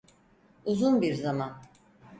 Uzun 0.65 1.01
bir 1.01 1.13
zaman. 1.13 1.61